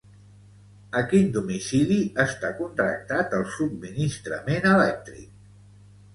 [1.01, 5.31] A quin domicili està contractat el subministrament elèctric?